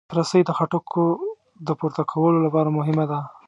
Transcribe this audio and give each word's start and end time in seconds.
رسۍ 0.17 0.41
د 0.45 0.49
خټکو 0.57 1.05
د 1.67 1.69
پورته 1.79 2.03
کولو 2.11 2.37
لپاره 2.45 2.69
مهمه 2.77 3.05
ده. 3.11 3.19